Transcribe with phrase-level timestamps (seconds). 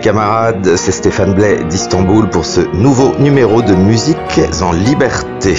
[0.00, 5.54] camarades, c'est Stéphane Blais d'Istanbul pour ce nouveau numéro de Musique en Liberté.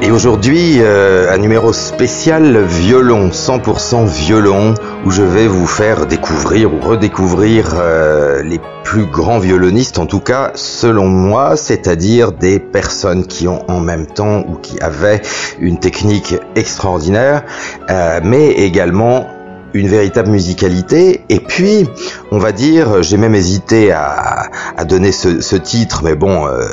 [0.00, 6.72] Et aujourd'hui, euh, un numéro spécial violon, 100% violon, où je vais vous faire découvrir
[6.72, 13.26] ou redécouvrir euh, les plus grands violonistes, en tout cas selon moi, c'est-à-dire des personnes
[13.26, 15.20] qui ont en même temps ou qui avaient
[15.58, 17.42] une technique extraordinaire,
[17.90, 19.26] euh, mais également
[19.74, 21.24] une véritable musicalité.
[21.28, 21.88] Et puis,
[22.30, 24.50] on va dire, j'ai même hésité à,
[24.86, 26.66] donner ce, titre, mais bon, euh,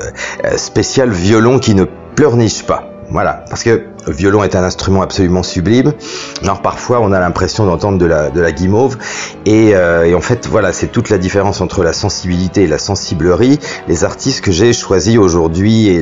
[0.58, 2.95] spécial violon qui ne pleurniche pas.
[3.16, 5.94] Voilà, parce que le violon est un instrument absolument sublime.
[6.44, 8.98] Alors parfois, on a l'impression d'entendre de la, guimauve.
[9.46, 12.78] Et, euh, et en fait, voilà, c'est toute la différence entre la sensibilité et la
[12.78, 13.58] sensiblerie.
[13.88, 16.02] Les artistes que j'ai choisis aujourd'hui et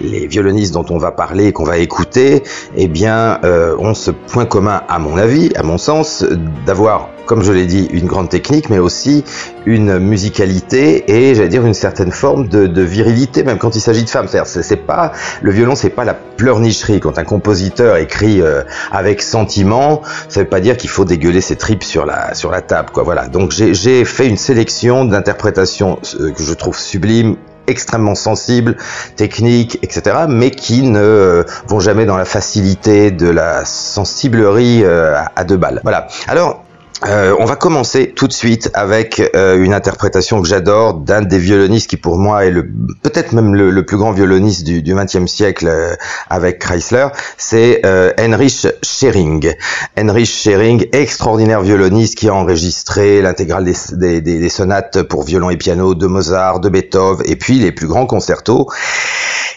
[0.00, 2.42] les, violonistes dont on va parler et qu'on va écouter,
[2.74, 6.24] eh bien, euh, ont ce point commun, à mon avis, à mon sens,
[6.66, 9.22] d'avoir comme je l'ai dit, une grande technique, mais aussi
[9.64, 14.10] une musicalité et j'allais dire une certaine forme de, virilité, même quand il s'agit de
[14.10, 14.26] femmes.
[14.26, 16.98] C'est-à-dire, c'est pas le violon, c'est pas la pleurnicherie.
[16.98, 21.54] Quand un compositeur écrit euh, avec sentiment, ça veut pas dire qu'il faut dégueuler ses
[21.54, 23.04] tripes sur la sur la table, quoi.
[23.04, 23.28] Voilà.
[23.28, 27.36] Donc j'ai fait une sélection d'interprétations euh, que je trouve sublimes
[27.68, 28.76] extrêmement sensibles,
[29.14, 35.44] techniques, etc., mais qui ne euh, vont jamais dans la facilité de la sensiblerie à
[35.44, 35.80] deux balles.
[35.84, 36.08] Voilà.
[36.26, 36.64] Alors,
[37.06, 41.38] euh, on va commencer tout de suite avec euh, une interprétation que j'adore d'un des
[41.38, 42.70] violonistes qui pour moi est le
[43.02, 45.94] peut-être même le, plus grand violoniste du, XXe siècle euh,
[46.28, 47.80] avec Chrysler, c'est
[48.18, 49.54] Heinrich Schering.
[49.96, 55.94] Heinrich Schering, extraordinaire violoniste qui a enregistré l'intégrale des, des, sonates pour violon et piano
[55.94, 58.68] de Mozart, de Beethoven et puis les plus grands concertos.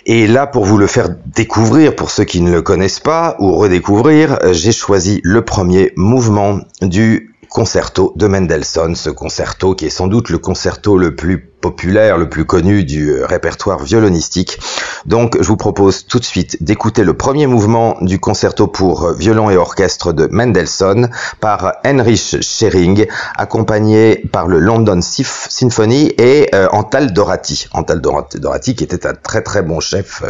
[0.06, 3.54] Et là, pour vous le faire découvrir, pour ceux qui ne le connaissent pas ou
[3.54, 10.08] redécouvrir, j'ai choisi le premier mouvement du concerto de Mendelssohn, ce concerto qui est sans
[10.08, 14.60] doute le concerto le plus populaire, le plus connu du euh, répertoire violonistique.
[15.06, 19.14] Donc je vous propose tout de suite d'écouter le premier mouvement du concerto pour euh,
[19.14, 23.06] violon et orchestre de Mendelssohn par Heinrich Schering,
[23.38, 27.68] accompagné par le London Symphony et euh, Antal Dorati.
[27.74, 30.24] Antal Dorati qui était un très très bon chef,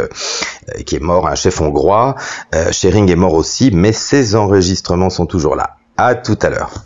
[0.84, 2.16] qui est mort, un chef hongrois.
[2.70, 5.76] Schering est mort aussi, mais ses enregistrements sont toujours là.
[5.96, 6.84] À tout à l'heure.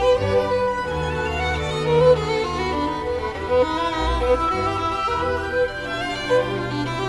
[7.03, 7.08] you.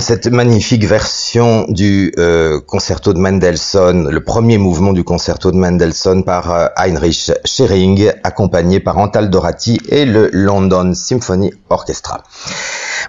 [0.00, 6.24] cette magnifique version du euh, concerto de Mendelssohn, le premier mouvement du concerto de Mendelssohn
[6.24, 12.22] par euh, Heinrich Schering, accompagné par Antal Dorati et le London Symphony Orchestra.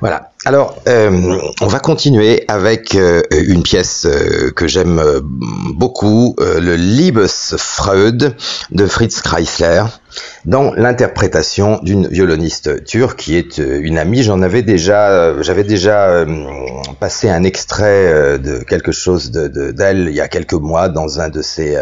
[0.01, 0.31] Voilà.
[0.45, 4.07] Alors, euh, on va continuer avec une pièce
[4.55, 5.01] que j'aime
[5.75, 8.35] beaucoup, le Liebesfreud
[8.71, 9.83] de Fritz Kreisler
[10.49, 14.23] dans l'interprétation d'une violoniste turque qui est euh, une amie.
[14.23, 16.25] J'en avais déjà, euh, j'avais déjà euh,
[16.99, 21.19] passé un extrait de quelque chose d'elle de, d'elle il y a quelques mois dans
[21.19, 21.77] un de ses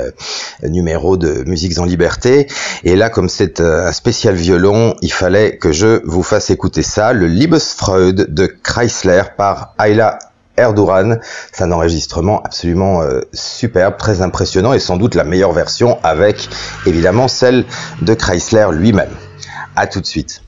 [0.63, 2.47] numéros de Musiques en Liberté.
[2.83, 7.13] Et là, comme c'est un spécial violon, il fallait que je vous fasse écouter ça,
[7.13, 10.19] le Liebesfreud de Chrysler par Ayla
[10.57, 11.19] Erdogan.
[11.51, 16.49] C'est un enregistrement absolument euh, superbe, très impressionnant et sans doute la meilleure version avec
[16.85, 17.65] évidemment celle
[18.01, 19.11] de Chrysler lui-même.
[19.75, 20.41] À tout de suite.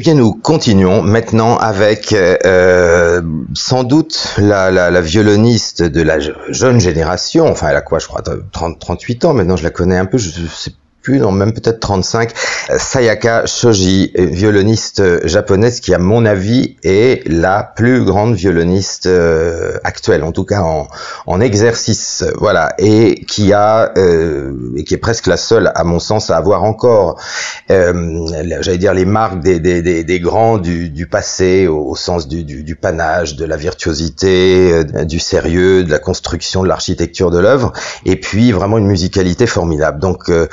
[0.00, 3.22] Bien, nous continuons maintenant avec euh,
[3.54, 7.46] sans doute la, la, la, violoniste de la jeune génération.
[7.46, 9.34] Enfin, elle a quoi, je crois, 30, 38 ans.
[9.34, 10.18] Maintenant, je la connais un peu.
[10.18, 12.32] Je sais plus, non, même peut-être 35,
[12.78, 20.22] Sayaka Shoji, violoniste japonaise qui, à mon avis, est la plus grande violoniste euh, actuelle,
[20.22, 20.88] en tout cas en,
[21.26, 25.98] en, exercice, voilà, et qui a, euh, et qui est presque la seule, à mon
[25.98, 27.20] sens, à avoir encore,
[27.70, 28.26] euh,
[28.60, 32.28] j'allais dire, les marques des, des, des, des grands du, du passé, au, au sens
[32.28, 37.30] du, du, du, panache, de la virtuosité, euh, du sérieux, de la construction, de l'architecture
[37.30, 37.72] de l'œuvre,
[38.04, 39.98] et puis vraiment une musicalité formidable.
[39.98, 40.46] Donc, euh,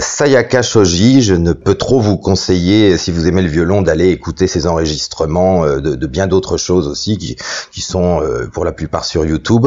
[0.00, 4.46] Sayaka Shoji, je ne peux trop vous conseiller, si vous aimez le violon, d'aller écouter
[4.46, 9.24] ses enregistrements euh, de, bien d'autres choses aussi, qui, sont euh, pour la plupart sur
[9.24, 9.66] YouTube.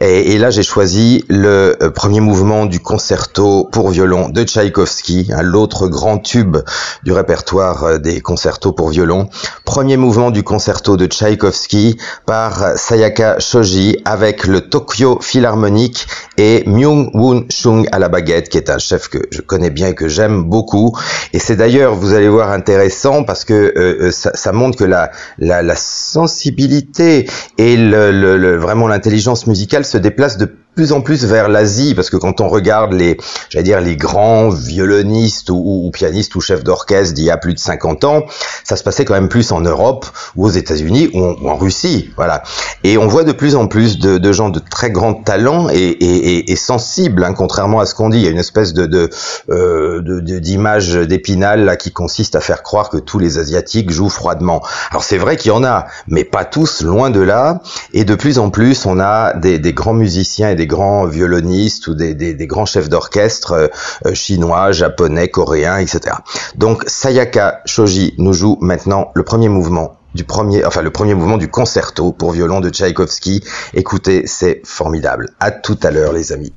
[0.00, 5.30] Et, et là, j'ai choisi le euh, premier mouvement du concerto pour violon de Tchaïkovski,
[5.32, 6.56] hein, l'autre grand tube
[7.02, 9.28] du répertoire des concertos pour violon.
[9.64, 16.06] Premier mouvement du concerto de Tchaïkovski par Sayaka Shoji avec le Tokyo Philharmonic
[16.38, 19.88] et Myung Woon Chung à la baguette, qui est un chef que je connais bien
[19.88, 20.96] et que j'aime beaucoup.
[21.32, 25.10] Et c'est d'ailleurs, vous allez voir, intéressant parce que euh, ça, ça, montre que la,
[25.38, 31.02] la, la sensibilité et le, le, le, vraiment l'intelligence musicale se déplacent de plus en
[31.02, 33.18] plus vers l'Asie, parce que quand on regarde les,
[33.50, 37.58] j'allais dire, les grands violonistes ou, pianistes ou chefs d'orchestre d'il y a plus de
[37.58, 38.22] 50 ans,
[38.64, 42.42] ça se passait quand même plus en Europe ou aux États-Unis ou, en Russie, voilà.
[42.84, 46.56] Et on voit de plus en plus de, gens de très grand talent et, et,
[46.56, 48.18] sensibles, hein, contrairement à ce qu'on dit.
[48.18, 49.10] Il y a une espèce de, de,
[49.50, 54.62] euh, d'image d'épinal là qui consiste à faire croire que tous les asiatiques jouent froidement.
[54.90, 57.60] Alors c'est vrai qu'il y en a, mais pas tous, loin de là.
[57.92, 61.86] Et de plus en plus, on a des, des grands musiciens et des grands violonistes
[61.88, 63.68] ou des, des, grands chefs d'orchestre euh,
[64.06, 66.16] euh, chinois, japonais, coréens, etc.
[66.54, 71.38] Donc Sayaka Shoji nous joue maintenant le premier mouvement du premier, enfin le premier mouvement
[71.38, 73.42] du concerto pour violon de Tchaïkovski.
[73.74, 75.30] Écoutez, c'est formidable.
[75.40, 76.52] À tout à l'heure, les amis.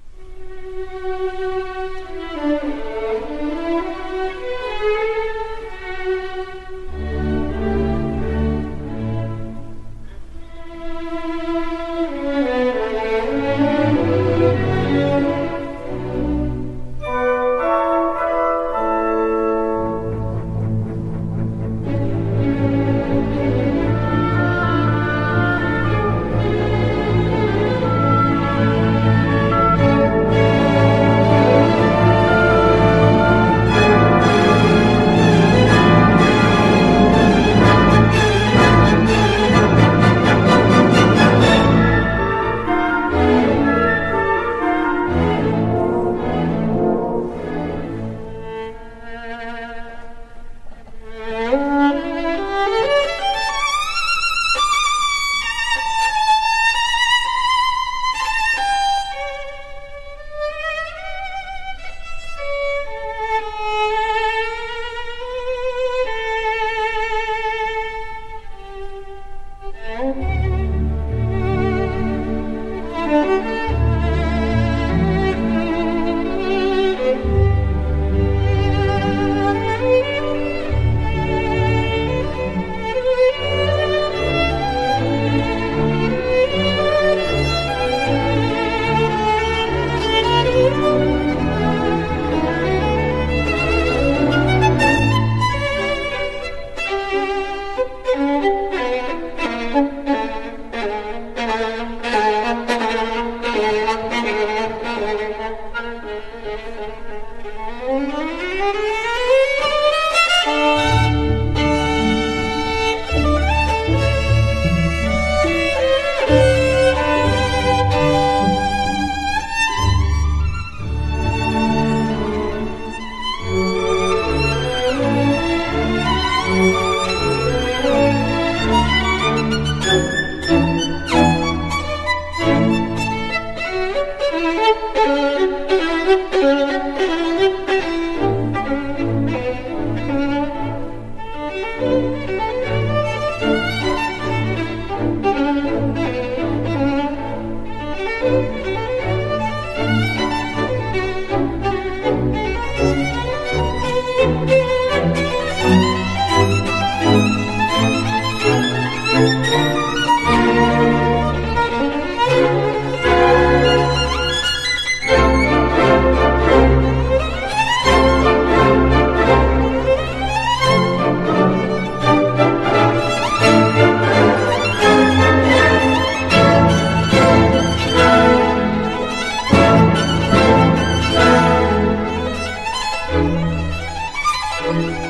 [184.66, 185.05] Bye.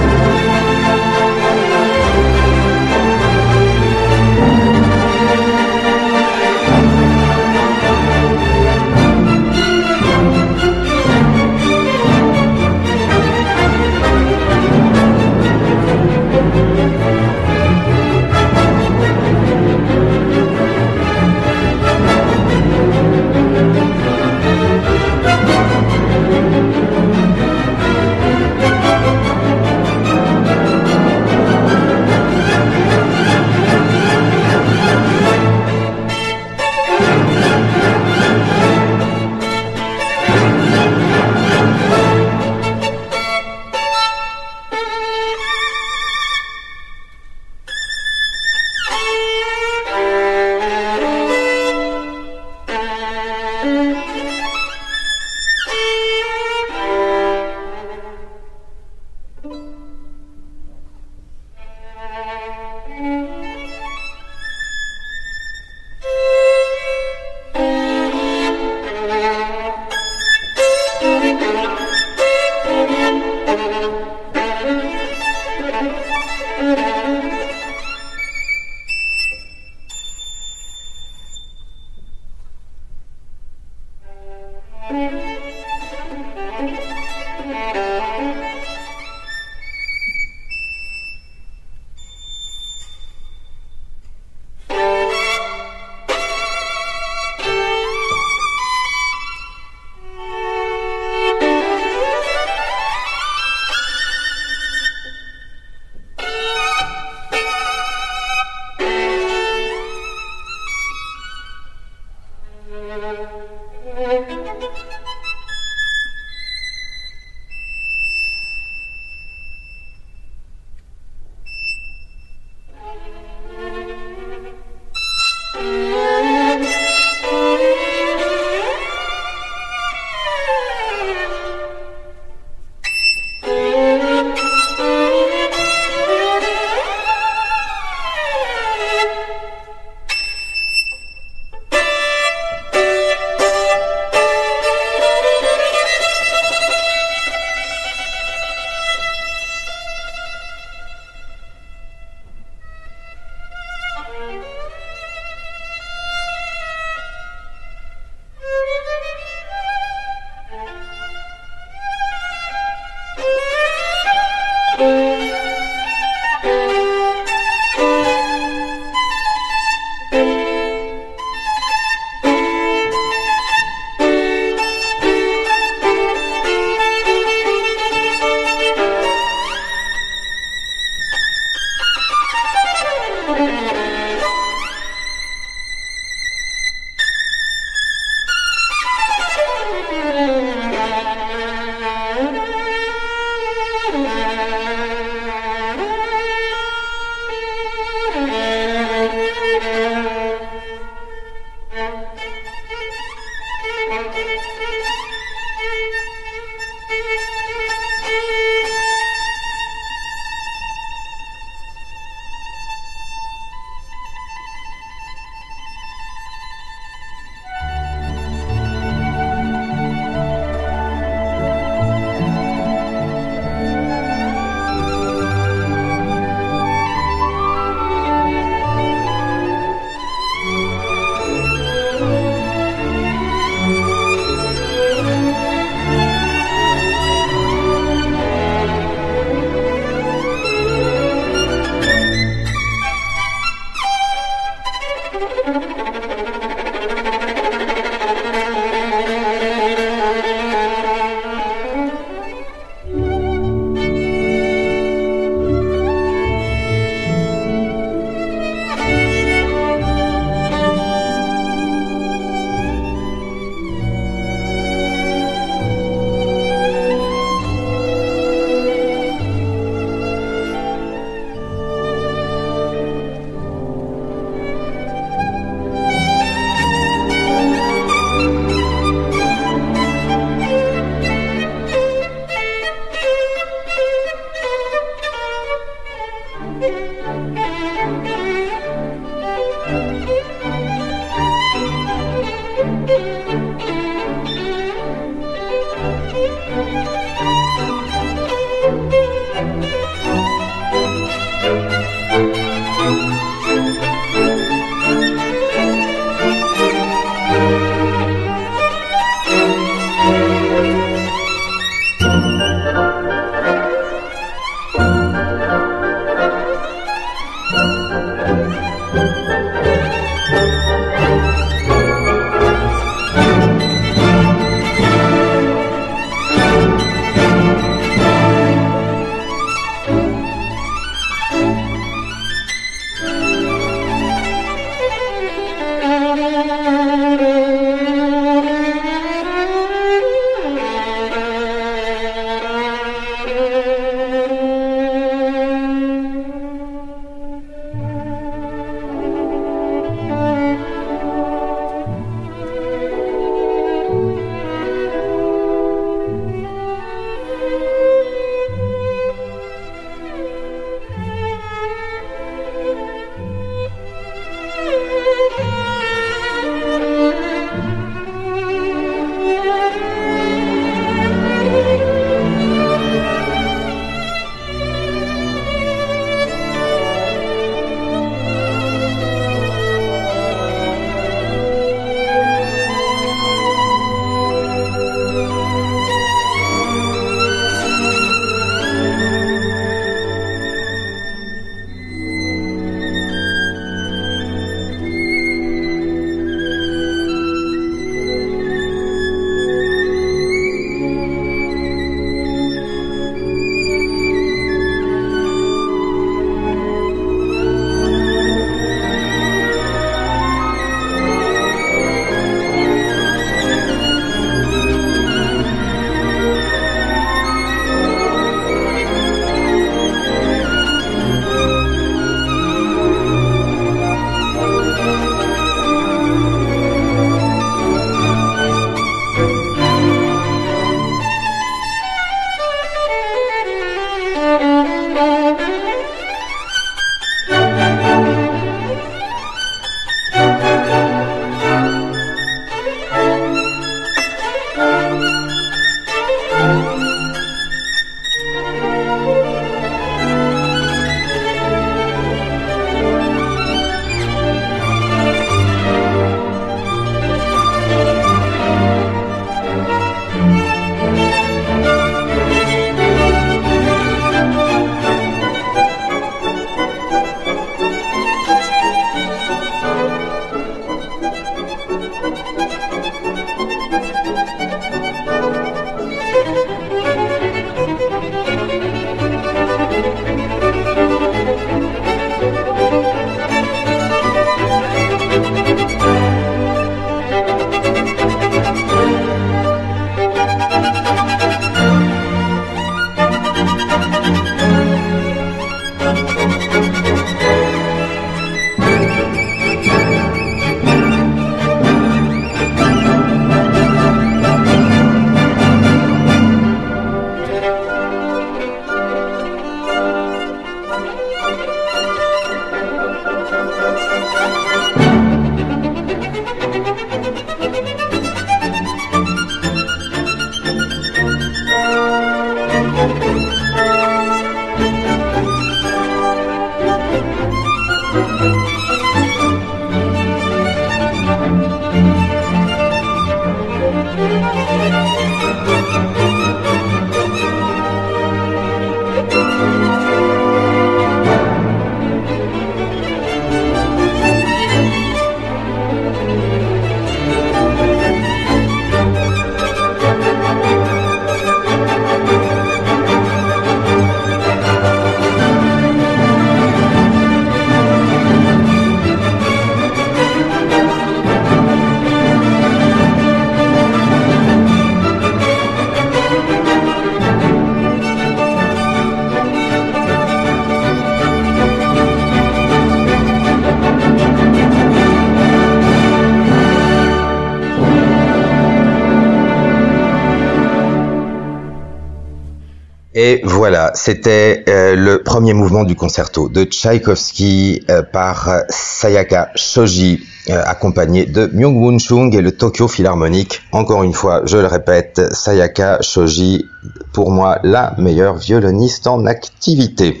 [582.98, 590.02] Et voilà, c'était euh, le premier mouvement du concerto de Tchaïkovski euh, par Sayaka Shoji,
[590.30, 593.42] euh, accompagné de Myung-Moon Chung et le Tokyo Philharmonic.
[593.52, 596.46] Encore une fois, je le répète, Sayaka Shoji,
[596.94, 600.00] pour moi, la meilleure violoniste en activité.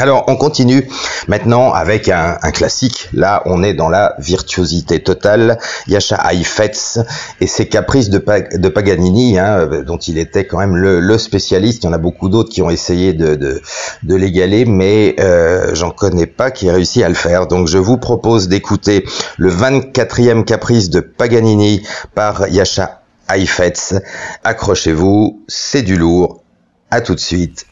[0.00, 0.88] Alors on continue
[1.30, 3.08] maintenant avec un, classique.
[3.14, 5.58] Là on est dans la virtuosité totale.
[5.86, 6.98] Yasha Heifetz
[7.40, 11.84] et ses caprices de, de Paganini, hein, dont il était quand même le, spécialiste.
[11.84, 15.90] Il y en a beaucoup d'autres qui ont essayé de, de, l'égaler, mais euh, j'en
[15.90, 17.46] connais pas qui a réussi à le faire.
[17.46, 19.04] Donc je vous propose d'écouter
[19.38, 23.94] le 24e caprice de Paganini par Yasha Heifetz.
[24.42, 26.42] Accrochez-vous, c'est du lourd.
[26.90, 27.66] À tout de suite.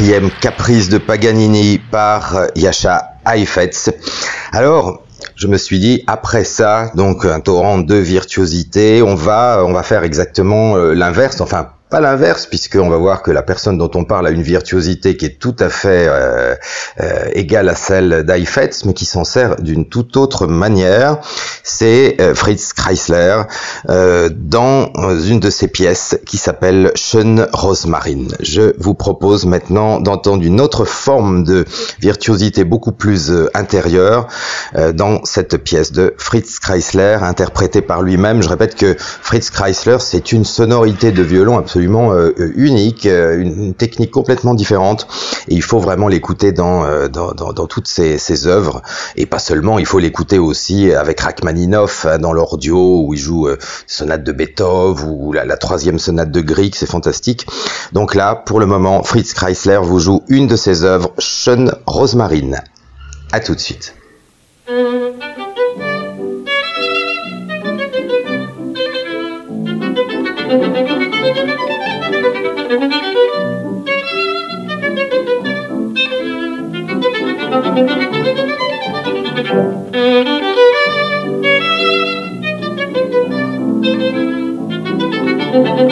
[0.00, 3.90] 24e caprice de Paganini par Yasha Heifetz.
[4.50, 5.02] Alors,
[5.36, 9.82] je me suis dit après ça, donc un torrent de virtuosité, on va on va
[9.82, 14.04] faire exactement euh, l'inverse, enfin pas l'inverse, puisqu'on va voir que la personne dont on
[14.04, 16.54] parle a une virtuosité qui est tout à fait euh,
[17.00, 21.18] euh, égale à celle d'Eifetz, mais qui s'en sert d'une toute autre manière.
[21.64, 23.42] C'est euh, Fritz Kreisler
[23.88, 24.92] dans
[25.24, 28.26] une de ses pièces qui s'appelle Schön Rosmarin.
[28.40, 31.64] Je vous propose maintenant d'entendre une autre forme de
[32.00, 34.28] virtuosité beaucoup plus intérieure
[34.94, 38.42] dans cette pièce de Fritz Kreisler, interprétée par lui-même.
[38.42, 43.74] Je répète que Fritz Kreisler, c'est une sonorité de violon absolument euh, unique, euh, une,
[43.74, 45.06] technique complètement différente.
[45.48, 48.82] Et il faut vraiment l'écouter dans, euh, dans, dans, toutes ses, ses, œuvres.
[49.16, 53.48] Et pas seulement, il faut l'écouter aussi avec Rachmaninoff hein, dans l'ordio où il joue
[53.86, 57.46] sonate de Beethoven ou la, troisième sonate de Grieg, c'est fantastique.
[57.92, 62.62] Donc là, pour le moment, Fritz Kreisler vous joue une de ses œuvres, Schön Rosmarine.
[63.32, 63.94] À tout de suite.
[85.80, 85.86] Et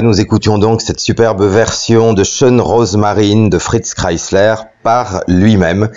[0.00, 5.90] nous écoutions donc cette superbe version de Sean Rosemarine de Fritz Chrysler par lui-même.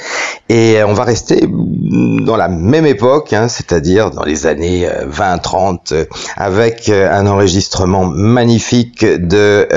[0.50, 1.48] Et on va rester
[1.96, 7.28] dans la même époque, hein, c'est-à-dire dans les années 20-30, euh, euh, avec euh, un
[7.28, 9.68] enregistrement magnifique de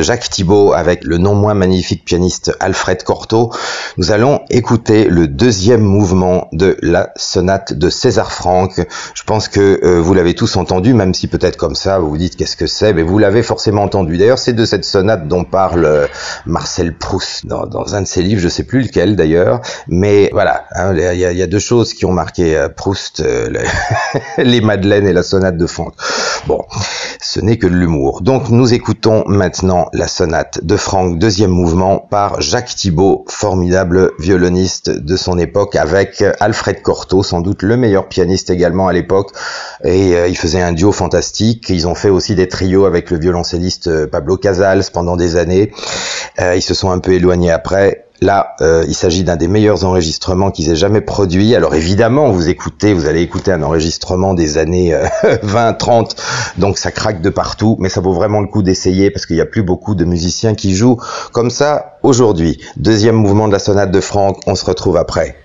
[0.00, 3.50] Jacques Thibault avec le non moins magnifique pianiste Alfred Cortot.
[3.96, 8.80] Nous allons écouter le deuxième mouvement de la sonate de César Franck.
[9.14, 12.36] Je pense que vous l'avez tous entendu, même si peut-être comme ça vous vous dites
[12.36, 14.16] qu'est-ce que c'est, mais vous l'avez forcément entendu.
[14.16, 16.08] D'ailleurs, c'est de cette sonate dont parle
[16.46, 20.94] Marcel Proust dans, un de ses livres, je sais plus lequel d'ailleurs, mais voilà, hein,
[20.94, 23.48] il y, a, deux choses qui ont marqué euh, Proust, euh,
[24.38, 25.94] les Madeleines et la sonate de Franck.
[26.46, 26.60] Bon,
[27.20, 28.20] ce n'est que de l'humour.
[28.20, 34.90] Donc nous écoutons maintenant la sonate de Franck, deuxième mouvement, par Jacques Thibault, formidable violoniste
[34.90, 39.30] de son époque, avec Alfred Cortot, sans doute le meilleur pianiste également à l'époque,
[39.82, 41.70] et euh, il faisait un duo fantastique.
[41.70, 45.72] Ils ont fait aussi des trios avec le violoncelliste Pablo Casals pendant des années.
[46.38, 48.03] ils se sont un peu éloignés après.
[48.20, 51.54] Là, euh, il s'agit d'un des meilleurs enregistrements qu'ils aient jamais produit.
[51.54, 54.96] Alors évidemment, vous écoutez, vous allez écouter un enregistrement des années
[55.42, 56.16] 20, euh, 30,
[56.56, 59.42] donc ça craque de partout, mais ça vaut vraiment le coup d'essayer parce qu'il n'y
[59.42, 60.98] a plus beaucoup de musiciens qui jouent
[61.32, 62.60] comme ça aujourd'hui.
[62.76, 65.36] Deuxième mouvement de la sonate de Franck, on se retrouve après.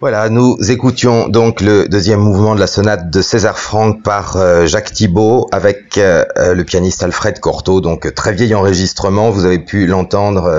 [0.00, 4.64] Voilà, nous écoutions donc le deuxième mouvement de la sonate de César Franck par euh,
[4.64, 9.58] Jacques Thibault avec euh, euh, le pianiste Alfred Cortot, donc très vieil enregistrement, vous avez
[9.58, 10.50] pu l'entendre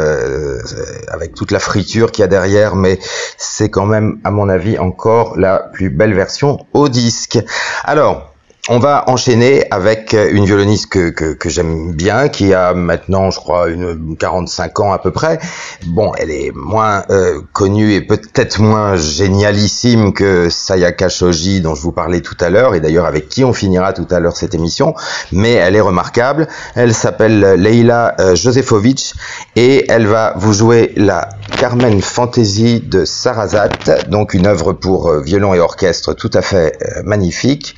[1.08, 3.00] avec toute la friture qu'il y a derrière, mais
[3.36, 7.40] c'est quand même, à mon avis, encore la plus belle version au disque.
[7.84, 8.31] Alors,
[8.70, 13.70] on va enchaîner avec une violoniste que, que, j'aime bien, qui a maintenant, je crois,
[13.70, 15.40] une 45 ans à peu près.
[15.88, 21.82] Bon, elle est moins euh, connue et peut-être moins génialissime que Sayaka Shoji, dont je
[21.82, 24.54] vous parlais tout à l'heure, et d'ailleurs avec qui on finira tout à l'heure cette
[24.54, 24.94] émission,
[25.32, 26.48] mais elle est remarquable.
[26.76, 29.16] Elle s'appelle Leila euh, Josefovic
[29.56, 33.70] et elle va vous jouer la Carmen Fantasy de Sarasat,
[34.10, 37.76] donc une œuvre pour euh, violon et orchestre tout à fait magnifique.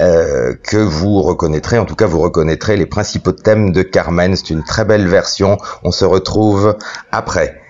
[0.00, 1.78] Euh, que vous reconnaîtrez.
[1.78, 4.34] En tout cas, vous reconnaîtrez les principaux thèmes de Carmen.
[4.34, 5.58] C'est une très belle version.
[5.84, 6.76] On se retrouve
[7.10, 7.60] après.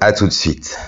[0.00, 0.78] À tout de suite.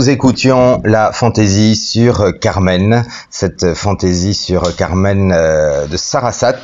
[0.00, 6.56] Nous écoutions la fantaisie sur Carmen, cette fantaisie sur Carmen euh, de Sarasat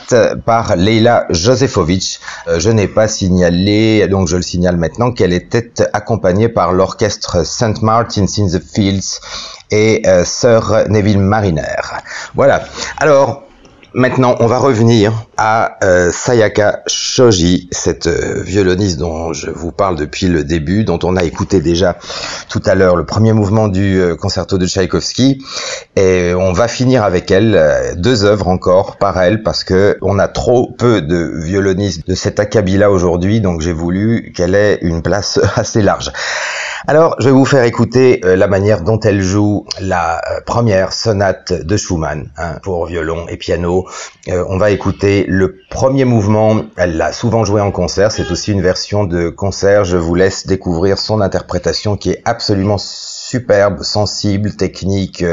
[0.47, 2.19] par Leila Josefovic.
[2.49, 7.45] Euh, je n'ai pas signalé, donc je le signale maintenant, qu'elle était accompagnée par l'orchestre
[7.45, 7.83] St.
[7.83, 9.21] Martin's in the Fields
[9.71, 11.83] et euh, Sir Neville Mariner.
[12.35, 12.65] Voilà.
[12.97, 13.46] Alors,
[13.99, 19.97] Maintenant, on va revenir à euh, Sayaka Shoji, cette euh, violoniste dont je vous parle
[19.97, 21.97] depuis le début, dont on a écouté déjà
[22.51, 25.43] tout à l'heure le premier mouvement du euh, concerto de Tchaïkovski,
[25.97, 30.29] et on va finir avec elle deux œuvres encore par elle parce que on a
[30.29, 35.41] trop peu de violonistes de cet acabit-là aujourd'hui, donc j'ai voulu qu'elle ait une place
[35.57, 36.13] assez large.
[36.89, 40.93] Alors, je vais vous faire écouter euh, la manière dont elle joue la euh, première
[40.93, 43.89] sonate de Schumann hein, pour violon et piano.
[44.29, 46.63] Euh, on va écouter le premier mouvement.
[46.77, 48.13] Elle l'a souvent joué en concert.
[48.13, 49.85] C'est aussi une version de concert.
[49.85, 55.25] Je vous laisse découvrir son interprétation qui est absolument superbe, sensible, technique,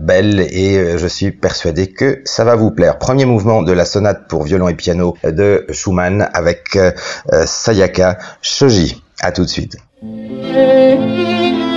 [0.00, 2.98] belle et je suis persuadé que ça va vous plaire.
[2.98, 6.78] Premier mouvement de la sonate pour violon et piano de Schumann avec
[7.46, 9.02] Sayaka Shoji.
[9.22, 9.78] À tout de suite.
[10.00, 11.67] Thank you.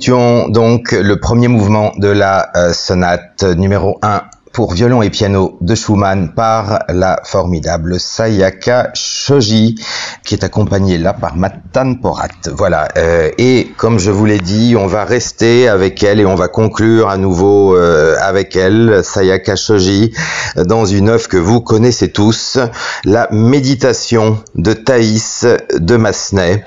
[0.00, 4.22] Écoutions donc le premier mouvement de la euh, sonate numéro 1
[4.52, 9.76] pour violon et piano de Schumann par la formidable Sayaka Shoji,
[10.24, 12.28] qui est accompagnée là par Matan Porat.
[12.52, 12.88] Voilà.
[12.96, 16.48] Euh, et comme je vous l'ai dit, on va rester avec elle et on va
[16.48, 20.12] conclure à nouveau euh, avec elle, Sayaka Shoji,
[20.56, 22.58] dans une œuvre que vous connaissez tous,
[23.04, 26.64] la méditation de Thaïs de Massenet.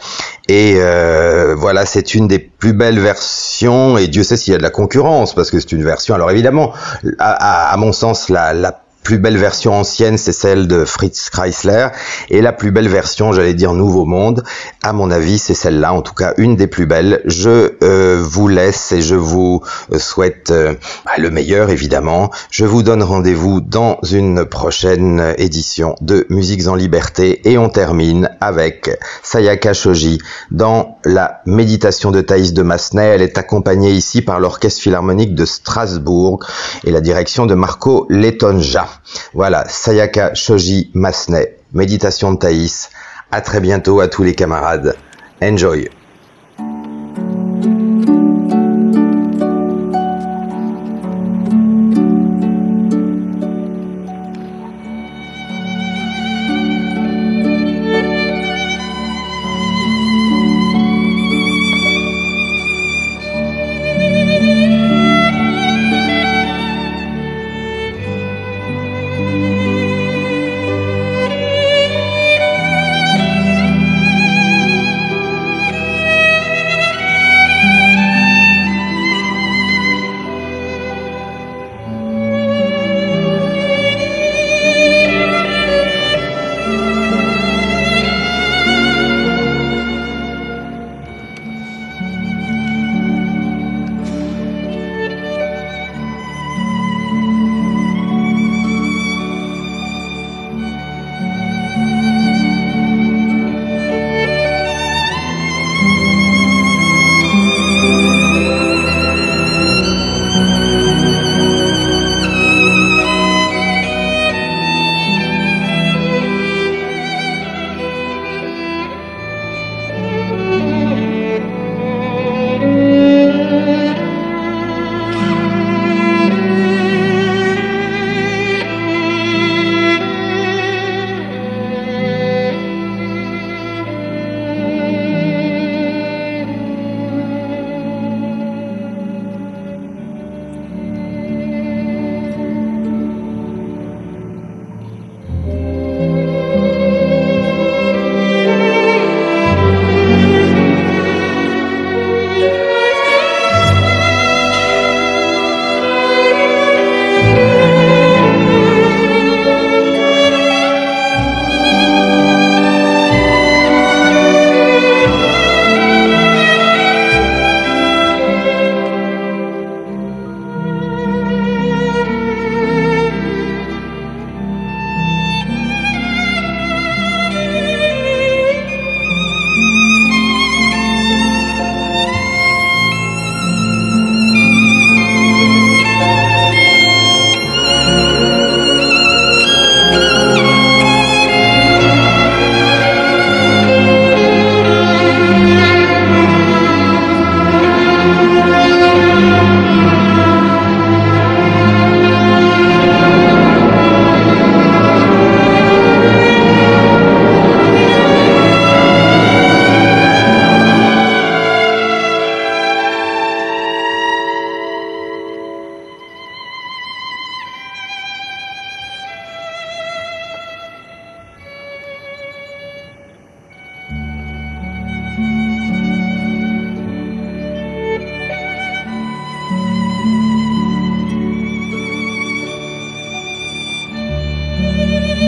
[0.56, 4.60] Et euh, voilà, c'est une des plus belles versions, et Dieu sait s'il y a
[4.60, 6.74] de la concurrence, parce que c'est une version, alors évidemment,
[7.18, 11.88] à, mon sens, la, la plus belle version ancienne, c'est celle de Fritz Chrysler.
[12.34, 14.44] Et la plus belle version, j'allais dire Nouveau Monde,
[14.82, 17.22] à mon avis, c'est celle-là, en tout cas une des plus belles.
[17.26, 19.62] Je euh, vous laisse et je vous
[20.00, 20.74] souhaite euh,
[21.06, 22.32] bah, le meilleur, évidemment.
[22.50, 27.48] Je vous donne rendez-vous dans une prochaine édition de Musiques en Liberté.
[27.48, 28.90] Et on termine avec
[29.22, 30.18] Sayaka Shoji
[30.50, 33.10] dans la méditation de Thaïs de Massenet.
[33.10, 36.40] Elle est accompagnée ici par l'Orchestre Philharmonique de Strasbourg
[36.84, 38.88] et la direction de Marco Letonja.
[39.36, 42.92] Voilà, Sayaka Shoji Masne Méditation de Thaïs.
[43.32, 44.96] À très bientôt à tous les camarades.
[45.42, 45.90] Enjoy.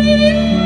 [0.05, 0.64] Música